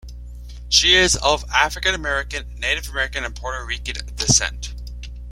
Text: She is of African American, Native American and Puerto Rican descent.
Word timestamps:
She 0.67 0.95
is 0.95 1.15
of 1.17 1.45
African 1.53 1.93
American, 1.93 2.55
Native 2.57 2.89
American 2.89 3.23
and 3.23 3.35
Puerto 3.35 3.63
Rican 3.63 4.03
descent. 4.15 4.73